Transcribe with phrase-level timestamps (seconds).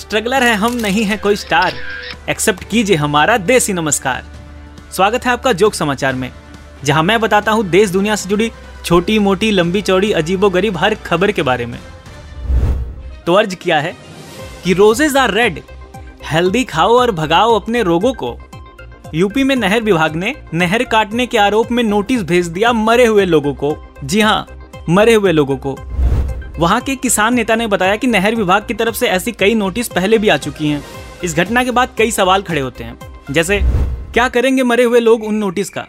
[0.00, 1.72] Struggler है, हम नहीं है कोई स्टार।
[2.30, 4.24] एक्सेप्ट कीजिए हमारा देसी नमस्कार।
[4.92, 6.30] स्वागत है आपका जोक समाचार में,
[6.84, 8.50] जहाँ मैं बताता हूँ देश दुनिया से जुड़ी
[8.84, 11.78] छोटी, मोटी, लंबी, चौड़ी अजीबो गरीब हर खबर के बारे में।
[13.26, 13.94] तो अर्ज़ किया है
[14.64, 15.60] कि रोजेज आर रेड
[16.24, 18.36] हेल्दी खाओ और भगाओ अपने रोगों को।
[19.14, 23.24] यूपी में नहर विभाग ने नहर काटने के आरोप में नोटिस भेज दिया मरे हुए
[23.24, 24.46] लोगों को। जी हाँ
[24.88, 25.76] मरे हुए लोगों को।
[26.60, 29.88] वहाँ के किसान नेता ने बताया कि नहर विभाग की तरफ़ से ऐसी कई नोटिस
[29.88, 30.84] पहले भी आ चुकी हैं।
[31.24, 32.98] इस घटना के बाद कई सवाल खड़े होते हैं।
[33.30, 33.60] जैसे,
[34.12, 35.80] क्या करेंगे मरे हुए लोग उन नोटिस का?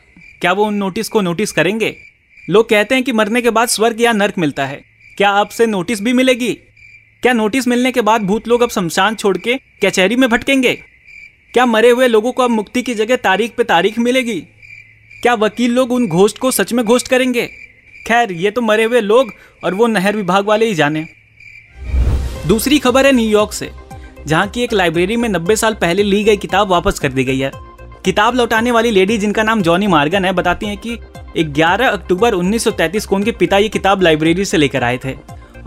[0.41, 1.95] क्या वो उन नोटिस को नोटिस करेंगे?
[2.49, 4.81] लोग कहते हैं कि मरने के बाद स्वर्ग या नर्क मिलता है।
[5.17, 6.53] क्या आपसे नोटिस भी मिलेगी?
[7.21, 10.73] क्या नोटिस मिलने के बाद भूत लोग अब शमशान छोड़ के कचहरी में भटकेंगे?
[11.53, 14.41] क्या मरे हुए लोगों को अब मुक्ति की जगह तारीख पे तारीख मिलेगी?
[15.21, 17.70] क्या वकील लोग उन घोष्ट को सच में घोष्ट करेंगे?
[18.05, 19.31] खैर, ये तो मरे हुए लोग
[19.63, 21.05] और वो नहर विभाग वाले ही जाने।
[22.47, 23.69] दूसरी खबर है न्यूयॉर्क से,
[24.27, 27.39] जहाँ की एक लाइब्रेरी में 90 साल पहले ली गई किताब वापस कर दी गई
[27.39, 27.51] है।
[28.05, 30.97] किताब लौटाने वाली लेडी जिनका नाम जॉनी मार्गन है, बताती हैं कि
[31.37, 35.15] 11 अक्टूबर 1933 को उनके पिता ये किताब लाइब्रेरी से लेकर आए थे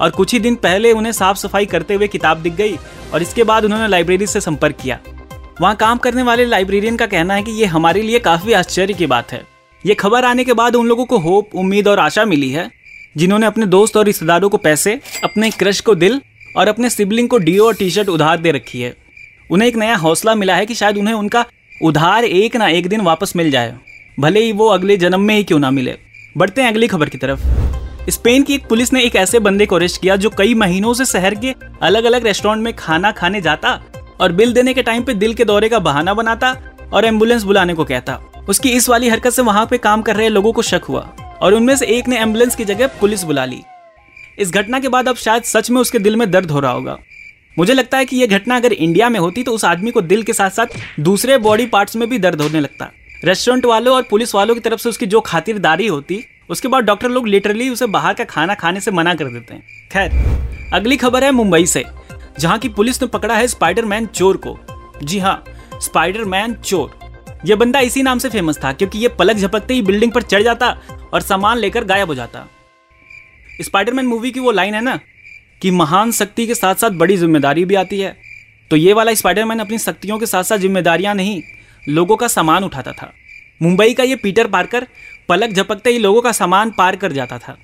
[0.00, 2.76] और कुछ ही दिन पहले उन्हें साफ़ सफ़ाई करते हुए किताब दिख गई
[3.12, 4.98] और इसके बाद उन्होंने लाइब्रेरी से संपर्क किया।
[5.60, 9.06] वहाँ काम करने वाले लाइब्रेरियन का कहना है कि ये हमारे लिए काफ़ी आश्चर्य की
[9.06, 9.42] बात है।
[9.86, 12.70] ये खबर आने के बाद उन लोगों को होप, उम्मीद और आशा मिली है,
[13.16, 16.20] जिन्होंने अपने दोस्त और रिश्तेदारों को पैसे, अपने क्रश को दिल
[16.56, 18.96] और अपने सिबलिंग को डीओ और टी शर्ट उधार दे रखी है।
[19.50, 21.44] उन्हें एक नया हौसला मिला है कि शायद उन्हें उनका
[21.82, 23.74] उधार एक ना एक दिन वापस मिल जाए।
[24.20, 25.94] भले ही वो अगले जन्म में ही क्यों ना मिले।
[26.36, 29.76] बढ़ते हैं अगली खबर की तरफ़। स्पेन की एक पुलिस ने एक ऐसे बंदे को
[29.76, 33.80] अरेस्ट किया जो कई महीनों से शहर के अलग अलग रेस्टोरेंट में खाना खाने जाता
[34.20, 36.56] और बिल देने के टाइम पे दिल के दौरे का बहाना बनाता
[36.92, 38.18] और एंबुलेंस बुलाने को कहता।
[38.48, 41.00] उसकी इस वाली हरकत से वहाँ पे काम कर रहे लोगों को शक हुआ
[41.42, 43.62] और उनमें से एक ने एंबुलेंस की जगह पुलिस बुला ली।
[44.38, 46.96] इस घटना के बाद अब शायद सच में उसके दिल में दर्द हो रहा होगा।
[47.56, 50.22] मुझे लगता है कि यह घटना अगर इंडिया में होती तो उस आदमी को दिल
[50.22, 52.90] के साथ साथ दूसरे बॉडी पार्ट्स में भी दर्द होने लगता।
[53.24, 57.08] रेस्टोरेंट वालों और पुलिस वालों की तरफ़ से उसकी जो खातिरदारी होती, उसके बाद डॉक्टर
[57.08, 60.10] लोग लिटरली उसे बाहर का खाना खाने से मना कर देते हैं। खैर,
[60.74, 61.84] अगली खबर है मुंबई से,
[62.38, 64.58] जहाँ की पुलिस ने पकड़ा है स्पाइडरमैन चोर को।
[65.02, 65.42] जी हाँ
[65.82, 67.03] स्पाइडरमैन चोर।
[67.44, 70.42] यह बंदा इसी नाम से फ़ेमस था, क्योंकि ये पलक झपकते ही बिल्डिंग पर चढ़
[70.42, 70.68] जाता
[71.12, 72.46] और सामान लेकर गायब हो जाता।
[73.60, 74.98] स्पाइडरमैन मूवी की वो लाइन है ना,
[75.62, 78.16] कि महान शक्ति के साथ साथ बड़ी ज़िम्मेदारी भी आती है।
[78.70, 81.42] तो ये वाला स्पाइडरमैन अपनी शक्तियों के साथ साथ जिम्मेदारियाँ नहीं,
[81.84, 83.12] लोगों का सामान उठाता था।
[83.60, 84.86] मुंबई का ये पीटर पार्कर
[85.28, 87.56] पलक झपकते ही लोगों का सामान पार कर जाता था।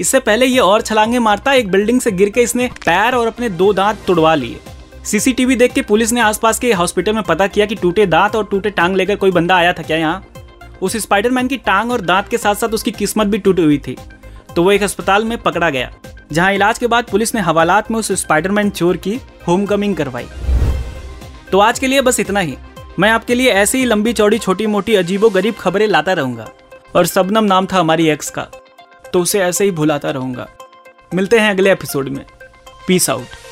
[0.00, 3.48] इससे पहले ये और छलांगे मारता, एक बिल्डिंग से गिर के इसने पैर और अपने
[3.50, 4.58] दो दांत तुड़वा लिए।
[5.04, 8.44] सीसीटीवी देख के पुलिस ने आसपास के हॉस्पिटल में पता किया कि टूटे दांत और
[8.44, 10.24] टूटे टांग लेकर कोई बंदा आया था क्या यहाँ?
[10.82, 13.96] उस स्पाइडरमैन की टांग और दांत के साथ साथ उसकी किस्मत भी टूटी हुई थी
[14.56, 15.92] तो वो एक अस्पताल में पकड़ा गया,
[16.32, 20.26] जहाँ इलाज के बाद पुलिस ने हवालात में उस स्पाइडरमैन चोर की होमकमिंग करवाई।
[21.52, 22.56] तो आज के लिए बस इतना ही।
[22.98, 26.48] मैं आपके लिए ऐसी ही लंबी चौड़ी छोटी मोटी अजीबो गरीब खबरें लाता रहूँगा,
[26.96, 28.48] और सबनम नाम था हमारी एक्स का
[29.12, 30.48] तो उसे ऐसे ही भुलाता रहूँगा।
[31.14, 32.24] मिलते हैं अगले एपिसोड में।
[32.88, 33.43] Peace out